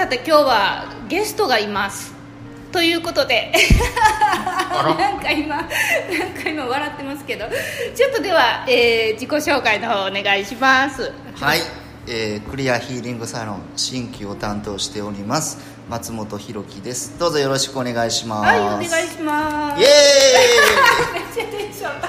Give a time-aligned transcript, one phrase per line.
[0.00, 2.14] さて今日はゲストがいます。
[2.72, 3.52] ということで。
[4.72, 7.44] なんか今なんか今笑ってますけど。
[7.94, 11.12] ちょっとでは、えー、自己紹介の方お願いします。
[11.38, 11.60] はい、
[12.06, 15.58] えークリアヒーリングサロン新規を担当しております。
[15.90, 17.18] 松本弘樹です。
[17.18, 18.46] どうぞよろしくお願いします。
[18.46, 19.82] はいお願いします。
[19.82, 19.88] イエ
[21.12, 22.08] めっちゃテンション高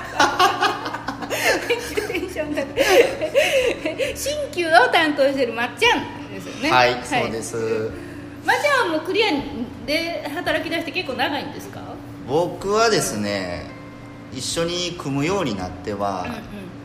[1.27, 1.67] い。
[1.67, 4.15] めっちゃテンション高い。
[4.15, 6.20] 新旧を担当してるまっちゃん
[6.61, 6.71] ね。
[6.71, 7.91] はい、そうです。
[8.45, 9.27] まっちゃんはもうクリア
[9.85, 11.81] で働き出して結構長いんですか？
[12.27, 13.65] 僕はですね
[14.33, 16.25] 一緒に組むようになっては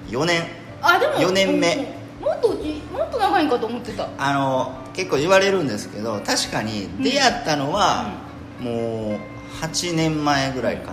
[0.09, 0.43] 4年、
[0.83, 1.95] あでも4年目。
[2.21, 4.09] もっとうちもっと長いんかと思ってた。
[4.19, 8.15] あの結構言われるんですけど確かに出会ったのは、
[8.59, 10.93] もう8年前ぐらいか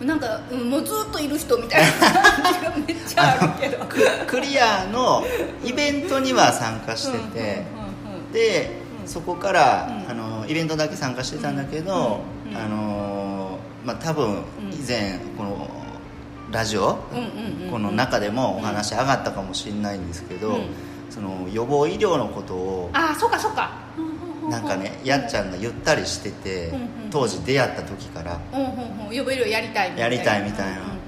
[0.00, 3.84] な、なんか、うん、もうずっといる人みたいな感じがめっちゃあるけど。
[3.86, 5.24] ククリアの
[5.64, 7.64] イベントには参加してて、
[9.06, 10.10] そこから、うん。
[10.10, 12.20] あのイベントだけ参加してたんだけど、
[12.54, 15.68] あのまあ多分以前この
[16.50, 16.98] ラジオ、
[17.70, 20.66] この中でもお話上がったかもしれないんですけど、うん。
[21.10, 23.72] その予防医療のことをああそうかそうか。
[24.48, 26.72] なんかねやっちゃんが言ったりしてて、
[27.10, 28.40] 当時出会った時から。
[28.52, 29.16] うんうんうん。
[29.18, 30.00] 呼ぶ色やりたいみたいな。
[30.00, 30.82] やりたいみたいな。
[30.82, 30.98] うん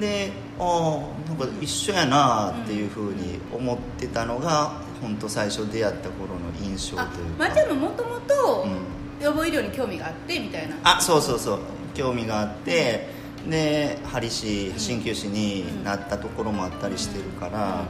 [0.00, 7.30] でああなんか一緒やなっていうふうに思ってたのが本当最初出会った頃の印象うんあというか。
[7.38, 9.24] まっちゃんももともとうん。
[9.24, 10.76] 予防医療に興味があってみたいな。
[10.84, 11.58] あそうそうそう。
[11.94, 13.08] 興味があって
[13.48, 17.84] で針師鍼灸師になったところもあったりしてるから、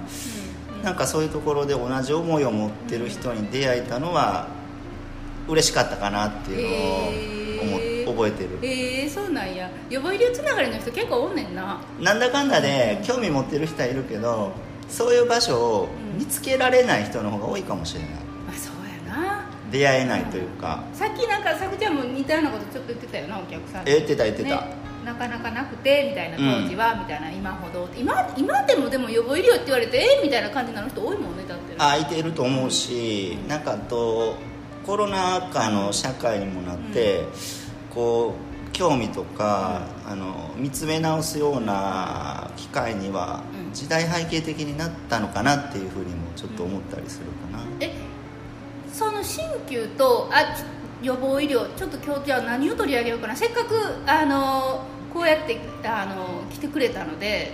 [0.84, 4.48] なんかそういうところで同じ思いを持ってる人に出会えたのは
[5.48, 8.58] 嬉しかったかなっていうのを思っ覚えてる。
[8.62, 9.68] ええそうなんや。
[9.90, 11.80] 予防医療つながりの人結構おんねんな。
[12.00, 14.52] なんだかんだで興味持ってる人はいるけど
[14.88, 18.10] そういう場所を見つけられない人の方が多いかもしれない。
[18.10, 18.18] ま
[18.50, 19.50] あそうやな。
[19.70, 20.82] 出会えないというか。
[20.92, 31.76] さっきなんかさくちゃんも似たようなことちょっと言ってたよなお客さん言ってた言ってた、ねなかなかなくてみたいな当時は、みたいな今ほど今今でもでも予防医療って言われてえみたいな感じになる人多いもんねだって。
[31.78, 34.34] あいてると思うし、なんかあと
[34.84, 37.22] コロナ禍の社会にもなって、
[37.94, 43.72] こう興味とか、あの見つめ直すような機会にはうん。
[43.72, 47.92] 時代背景的になったのかなっていうふうにもちょっと思ったりするかな、え
[48.90, 50.56] その鍼灸とあ
[51.02, 53.36] 予防医療ちょっと今日じゃあ何を取り上げようかな。
[53.36, 53.74] せっかく
[54.06, 54.80] あの
[55.12, 57.52] こうやってあの来てくれたので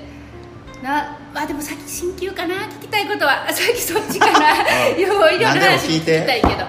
[0.83, 2.55] なあでもさっき鍼灸かな。
[2.55, 4.59] 聞きたいことは さっきそっちかな。
[4.97, 6.55] 予防医療の話聞きたいけど。
[6.55, 6.69] じゃあ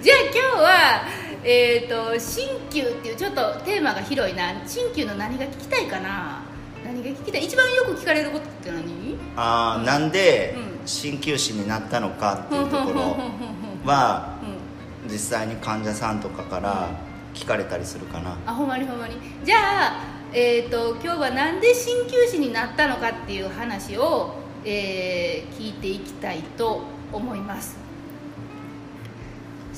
[0.00, 4.52] 今日はえー、と鍼灸っていうちょっとテーマが広いな。
[4.66, 6.42] 鍼灸の何が聞きたいかな。
[6.84, 7.44] 何が聞きたい？
[7.44, 9.16] 一番よく聞かれることって何？
[9.36, 9.86] あーうん。
[9.86, 10.70] なんでうん。
[10.86, 13.16] 鍼灸師になったのかっていうところ
[13.82, 14.38] うんは
[15.04, 16.88] うん実際に患者さんとかから
[17.34, 19.14] 聞かれたりするかな、あほんまにほんまに。
[19.44, 24.34] じゃあ、えー、と今日はなんで鍼灸師になったのかっていう話を、
[24.64, 27.76] えー聞いていきたいと思います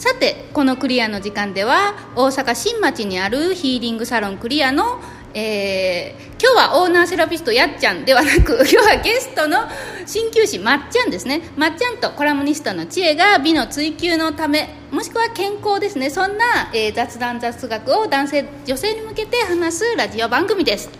[0.02, 5.00] さてこのクリアの時間では大阪新町にあるヒーリングサロンクリアの、
[5.32, 9.58] えー今日はオーナーセラピストやっちゃんではなく 今日はゲストの
[10.04, 11.40] 鍼灸師まっちゃんですね。
[11.56, 16.10] まっちゃんとコラムニストの知恵が美の追求のためもしくは健康ですね。
[16.10, 20.90] そんな、えー雑談雑学を男性女性に向けて話すラジオ番組です。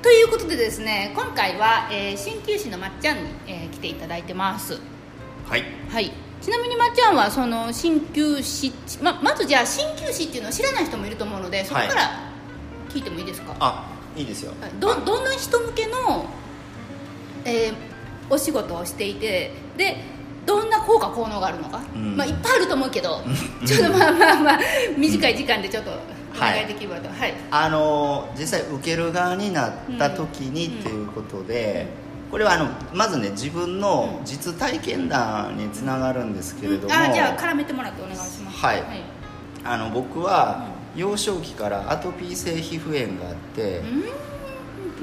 [0.00, 4.78] ということでですね今回は、えー鍼灸師のまっちゃんに、えー来ていただいてます。
[5.48, 5.64] はい。
[5.90, 12.20] はいちなみにまっちゃんはその鍼灸師ままずじゃあ鍼灸師っていうのを知らない人もいると思うのでそこから
[12.88, 13.86] 聞いてもいいですか、あ
[14.16, 14.52] いいですよ。
[14.60, 14.70] はい。
[14.78, 16.26] どどんな人向けの、
[17.44, 17.96] えー
[18.28, 19.96] お仕事をしていてで
[20.44, 22.16] どんな効果効能があるのか、うん。
[22.16, 23.22] まあ、いっぱいあると思うけど
[23.66, 24.58] ちょっとまあまあまあ
[24.96, 31.86] 短い時間でちょっとお願いできればとはい、あの実際受ける側になった時にっていうことで、
[32.30, 38.58] これはあのまずね自分の実体験談につながるんですけれども、あじゃあ絡めてもらってお願いします。
[38.58, 38.82] はい。
[39.64, 43.82] あの僕は幼少期からアトピー性皮膚炎があって、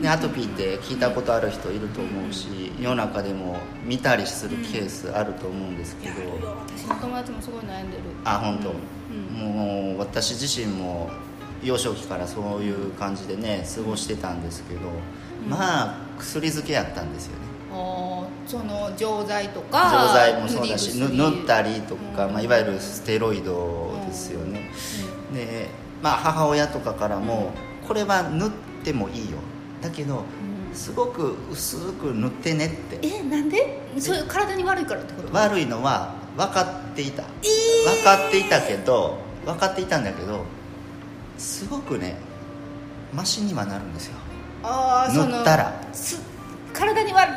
[0.01, 6.13] でアトピーって聞いたことある人いると思うし、世の中でも見たりするケースあると思うんですけど、
[6.67, 8.03] 私の友達もすごい悩んでる。
[8.25, 8.73] あ本当、う
[9.13, 9.55] ん。
[9.55, 11.09] もう私自身も
[11.63, 14.81] 幼少期からそういう感じでね過ごしてたんですけど、
[15.47, 17.43] まあ薬漬けやったんですよね。
[18.45, 22.33] その錠剤とか錠剤もそうだし塗ったりとか、うん。
[22.33, 24.69] まあ、いわゆるステロイドですよね、
[25.33, 25.69] で、
[26.01, 27.51] まあ、母親とかからも、
[27.87, 28.51] これは塗っ
[28.83, 29.37] てもいいよ。
[29.81, 30.23] だけど
[30.73, 32.99] すごく薄く塗ってねって。
[33.01, 33.81] えなんで？
[33.97, 35.33] そういう体に悪いからってこと？
[35.33, 37.95] 悪いのは分かっていた、えー。
[37.95, 40.45] 分かっていたけど分かっていたんだけど
[41.37, 42.17] すごくね
[43.13, 44.17] マシにはなるんですよ
[44.63, 45.73] 塗ったら。
[45.91, 46.21] す
[46.73, 47.33] 体に悪い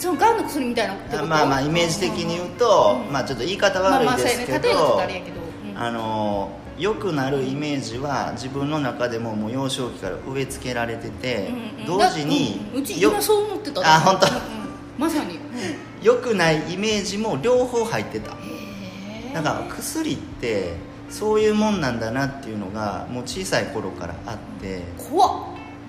[0.00, 3.12] そのがんの薬みたいなことまあまあイメージ的に言うと、うん。
[3.12, 5.78] まあちょっと言い方まあまあ悪いですけどとあれやけど、うん。
[5.78, 11.98] あの良くなるイメージは自分の中でももう幼少期から植え付けられてて、うんうん。
[11.98, 12.82] 同時にだうん。
[12.82, 13.80] うちよ今そう思ってた。
[13.80, 14.26] あ本当？
[14.28, 14.34] うん。
[14.34, 15.40] うんまさに、うん。
[16.02, 18.30] 良くないイメージも両方入ってた。
[19.32, 20.74] だから薬って
[21.10, 24.82] そういうもんなんだなっていうのがもう小さい頃からあって。
[24.96, 25.42] 怖っ、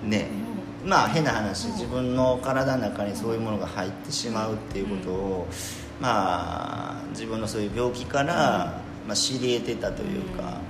[0.04, 0.28] ね。
[0.49, 0.49] う
[0.84, 5.48] まあ変な話自分の体の中にそういうものが入ってしまうっていうことを
[6.00, 10.60] まあ自分のそういう病気からまあ知り得てたというか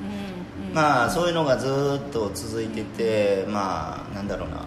[0.72, 4.64] まあそういうのがずっと続いててまあなんだろうな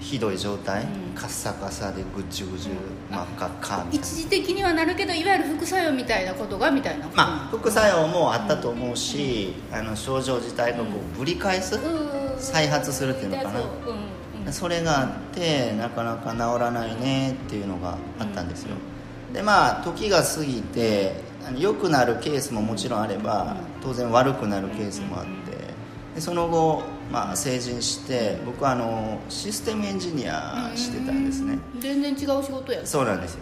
[0.00, 1.14] ひどい状態うん。
[1.14, 2.72] カッサカサでぐっちゅぐちゅ
[3.10, 4.06] 真っ赤っかみたいな。
[4.06, 7.06] 一時的にはなるけどいわゆる副作用みたいなことがみたいな。
[7.14, 10.84] まあ副作用もあったと思うしあの症状自体がこ
[11.14, 12.14] うぶり返すうん。
[12.38, 13.60] 再発するっていうのかな
[14.50, 18.76] それがあってなかなか治らないねっていうのがあったんですよ。
[19.32, 21.14] でまあ時が過ぎて
[21.58, 25.30] 良くなるケースももちろんあれば当然悪くなるケースもあって
[26.14, 31.58] でその後、まあ、成人して僕はあのシステムエンジニアしてたんですね。
[31.74, 33.40] うん全然違う仕事やそうなんですよ。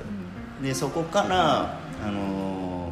[0.63, 2.91] でそこからあの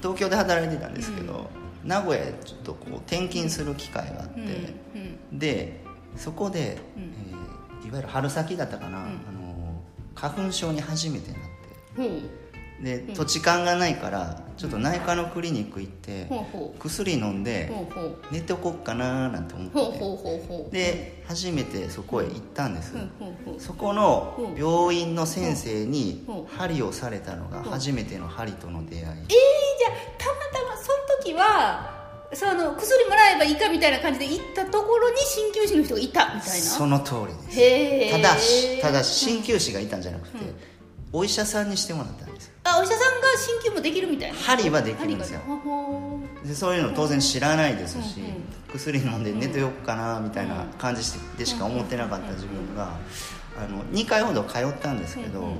[0.00, 1.50] 東京で働いてたんですけど、
[1.84, 4.46] 名古屋へちょっとこう転勤する機会があって、うん
[5.30, 5.38] うん。
[5.38, 5.80] で
[6.16, 7.02] そこで、うん。
[7.32, 7.37] えー
[7.88, 9.02] いわゆる春先だったかな、ん。
[9.02, 9.82] あの
[10.14, 11.40] 花粉症に初めてなっ
[11.96, 12.48] て。
[12.82, 16.28] で、土地勘がないからちょっと内科のクリニック行って、
[16.78, 17.72] 薬飲んで
[18.30, 20.70] 寝ておこっかななんて思って。
[20.70, 22.94] で初めてそこへ行ったんです、
[23.58, 24.54] そこのうん。
[24.54, 26.44] 病院の先生にうん。
[26.46, 27.64] 針をされたのがうん。
[27.64, 29.04] 初めての針との出会い。
[29.04, 29.30] えー、じゃあ
[30.18, 30.26] た
[30.60, 31.97] またまその時は
[32.32, 36.66] その薬もらえばいいかみたいな感じで行ったところに鍼灸師の人がいたみたいな。
[36.66, 38.16] その通りです。
[38.16, 40.36] ただしただし鍼灸師がいたんじゃなくて、
[41.12, 42.46] お医者さんにしてもらったんです。
[42.46, 43.28] よあお医者さんが
[43.62, 44.36] 鍼灸もできるみたいな。
[44.36, 45.40] 針はできるんですよ。
[46.44, 48.32] でそういうの当然知らないですし、うんうん。
[48.74, 51.02] 薬飲んで寝てよっかなみたいな感じ
[51.38, 52.92] でしか思ってなかった自分が
[53.56, 55.56] あの2回ほど通ったんですけど、うんうん。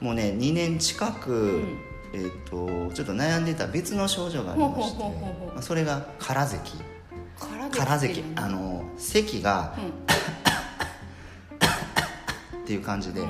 [0.00, 1.78] もうね2年近く、ん
[2.12, 6.72] えー、とちょっと悩んでた別の症状がありましてそれが空咳。
[7.38, 9.88] 空空咳ああの咳がうん。
[12.62, 13.28] っていう感じでうん。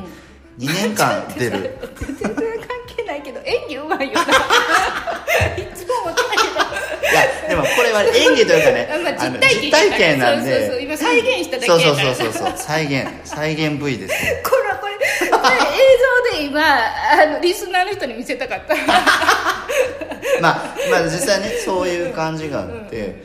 [0.58, 1.78] 2年間 出る。
[1.98, 4.20] 全然関係ないけど演技うまいよな。
[5.56, 10.50] いつも思ってたいやでもこれは演技というかねけど、まあ、実体験実体験なんで。
[10.50, 14.36] そうそうそう今再現しただけそうそうそうそう再現再現部位ですよ。
[14.44, 15.89] これこれこれ映
[16.30, 18.74] 像で今あのリスナーの人に見せたかった。
[20.40, 23.24] まあ、まあ実際ねそういう感じがあって、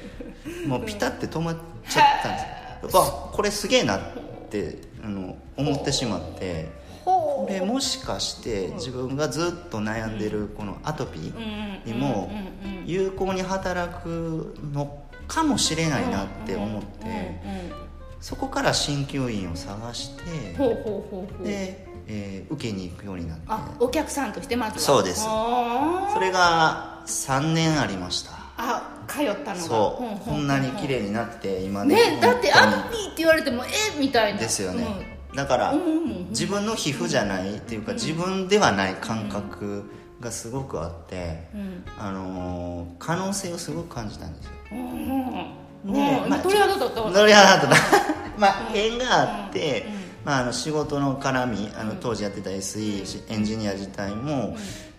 [0.68, 1.56] もうピタって止まっ
[1.90, 2.42] ちゃったんです。
[2.42, 2.48] よ
[2.84, 3.00] やっぱ
[3.32, 4.00] これすげえなっ
[4.50, 6.70] てあの思ってしまって
[7.04, 12.32] これもしかして自分がずっと悩んでるこのアトピーにも
[12.86, 17.42] 有効に働くのかもしれないなって思って
[18.22, 21.48] そこから鍼灸院を探してほうほうほうほう。
[21.48, 23.44] で、えー受けに行くようになって。
[23.48, 24.80] あお客さんとしてまずは。
[24.80, 25.22] そうです。
[25.24, 28.32] それが3年ありました。
[28.58, 29.56] あ通ったのが。
[29.56, 30.26] そう。
[30.26, 34.40] こんなに綺麗になって今ねねだってアッピーって言われてもえみたいな。
[34.40, 34.86] ですよね、
[35.34, 39.84] うだから思うもん自分の皮膚じゃないっていうか自分ではない感覚
[40.22, 41.84] がすごくあって、ん。
[42.00, 44.52] あのー可能性をすごく感じたんですよ。
[44.72, 46.26] うんね。
[46.30, 47.68] まあうん鳥肌立ったわ乗り上がった。
[48.38, 49.86] まあ縁があって、
[50.24, 54.58] まあ、あの仕事の絡みあの当時やってた SE エンジニア自体も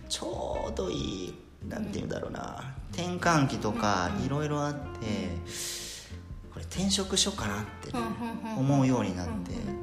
[0.09, 1.35] ちょうどいい
[1.69, 4.79] なんて言うんだろうな転換期とかいろいろあって
[6.51, 7.99] これ転職しようかなってね
[8.57, 9.33] 思うようになって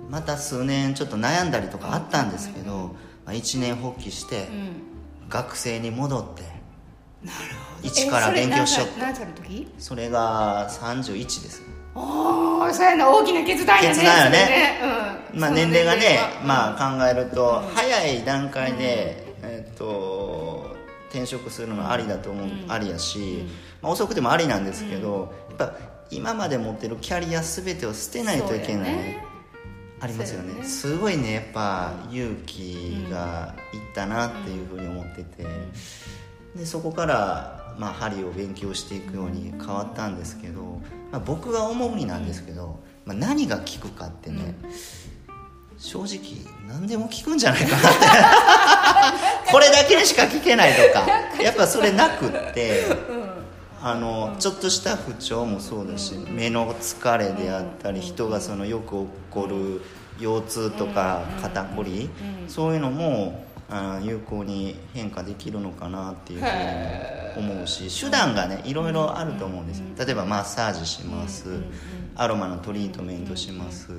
[0.09, 2.95] また数年ちょっと悩んだりとかあったんですけど、
[3.25, 4.93] まあ、一年発起してうん。
[5.29, 6.43] 学生に戻って
[7.81, 8.87] 一から勉強しよう。
[8.87, 9.67] えそれ何歳の時？
[9.77, 11.61] それが31です。
[11.95, 13.09] ああそうやな。
[13.09, 13.89] 大きな決断やね。
[13.89, 14.37] 決断よね。
[14.37, 14.81] ね。
[15.33, 15.39] うん。
[15.39, 20.75] まあ、年齢がねは、まあ、考えると、早い段階で、えっと
[21.09, 23.45] 転職するのはありだと思う、ありやし、
[23.81, 25.73] まあ、遅くてもありなんですけど、やっぱ
[26.09, 29.23] 今まで持ってるキャリア全てを捨てないといけない、ね。
[29.99, 30.55] ありますよね。
[30.55, 30.63] ね。
[30.63, 35.45] すごいねやっぱ勇気がいったなっていうふうに思ってて、
[36.55, 40.81] でそこから、まあ、針を勉強していくように変わったんですけど、
[41.11, 44.55] まあ、僕が思うになんですけど、まあ、何が効くかってね、
[45.77, 46.19] 正直
[46.67, 47.89] 何でも聞くんじゃないかなって。
[49.51, 51.05] これだけでしか聞けないとか
[51.41, 52.85] やっぱそれなくって
[53.81, 59.81] あのちょっとした不調もそうだし目の疲れであったり人がそのよく起こる
[60.19, 62.09] 腰痛とか肩こり
[62.47, 69.85] そういうのもあ有効に変化できるのかなっていうふうに思うし手段がねいろいろあると思うんですよ。
[69.97, 71.61] 例えばマッサージします。
[72.15, 73.89] アロマのトリートメントします。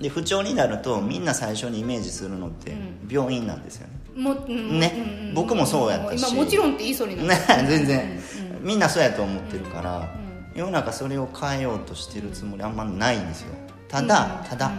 [0.00, 2.76] で不調になるとみんな最初にイメージするのって
[3.08, 3.94] 病院なんですよね。
[4.16, 4.80] もうん。
[4.80, 5.32] ね。
[5.34, 6.28] 僕もそうやったし。
[6.32, 8.20] 今もちろんって言いそうになるね全然。
[8.60, 10.14] みんなそうやと思ってるから
[10.54, 13.54] 世の中それを変えようとしてるつもりあんまないんですよ。
[13.88, 14.72] ただただ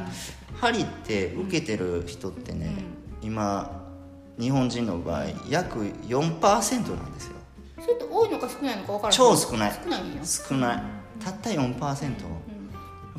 [0.59, 2.74] 針って受けてる人ってね
[3.21, 3.76] 今
[4.39, 7.34] 日本人の場合約4%なんですよ。
[7.79, 9.72] それって多いのか少ないのか分からない超少ない。
[9.84, 10.84] 少ない少ない。
[11.24, 12.13] たった4%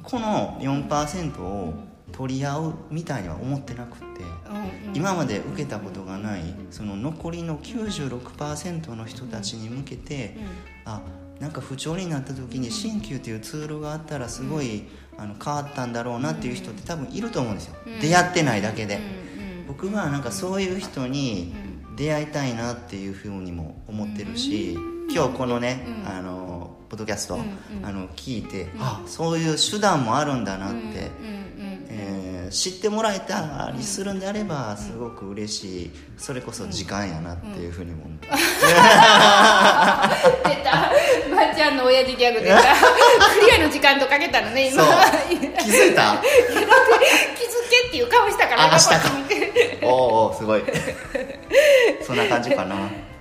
[0.03, 1.75] この4%を
[2.13, 4.97] 取り合うみたいには思ってなくってうんうん。
[4.97, 10.37] 今まで受けたことがないその残りの96%の人たちに向けて、
[10.85, 11.03] あ
[11.41, 14.85] なんか不調になった時に鍼灸っていうツールがあったらすごい、
[15.17, 19.01] あの変わったんだろうなっていう人って多分いると思うんですよ、出会ってないだけで、
[19.69, 21.55] 僕はなんかそういう人に
[21.97, 24.77] 出会いたいなっていうふうにも思ってるし、
[25.11, 27.39] 今日このね、あのポッドキャスト、
[27.83, 30.99] あの聞いて、あそういう手段もあるんだなって、うんうん
[31.91, 38.27] えー知ってもらえたりするんであればすごく嬉しいそれこそ時間やなっていうふうにも思う、出
[40.65, 40.91] た。
[41.35, 42.57] まっちゃんの親父ギャグ出た。
[43.39, 44.83] クリアの時間とかけたのね今。
[45.29, 46.17] 気づいた？
[46.25, 47.28] け
[47.89, 49.11] っていう顔したからあしたか。
[49.83, 50.63] おおお すごい。
[52.03, 52.77] そんな感じかな。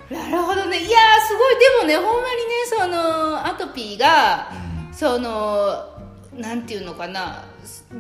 [0.10, 0.80] なるほどね。
[0.80, 1.56] いやーすごい。
[1.60, 4.52] でもねほんまにねそのアトピーが、
[4.92, 5.86] その
[6.36, 7.44] なんていうのかな。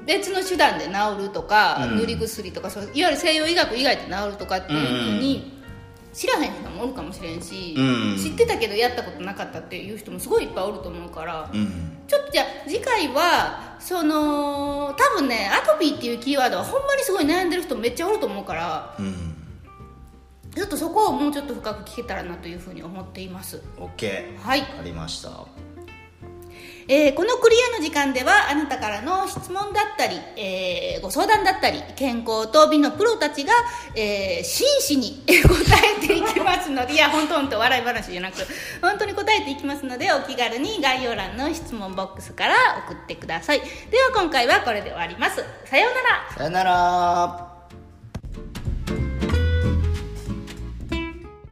[0.05, 1.97] 別の手段で治るとか、うん。
[1.99, 5.57] 塗り薬とかそういわゆる西洋医学以外で治るとかっていうふうに、
[6.13, 8.17] 知らへん人もおるかもしれんし、うん。
[8.17, 11.97] 知ってたけどやったことなかったっていう人もすごいいっぱいおると思うから、うん。
[12.07, 19.33] ちょっとじゃあ次回はその多分ねアトピーっていうキーワードはほんまにすごい悩んでる人めっちゃおると思うからうん
[20.53, 23.61] ちょっとそこをもうちょっと深く聞けたらなというふうに思っています。
[23.77, 25.45] OK はい、ありました
[26.89, 33.53] えーこのクリアの時間ではあなたからの質問だったり、えーご相談だったり健康と美のプロたちが、
[33.95, 35.35] えー真摯に答
[36.03, 38.37] えていきますのでいや本当本当笑い話じゃなく
[38.81, 42.55] 本当に答えていきますのでお気軽に概要欄の質問ボックスから
[42.87, 43.59] 送ってください。
[43.59, 45.43] では今回はこれで終わります。
[45.65, 46.35] さようなら。
[46.37, 47.56] さようなら。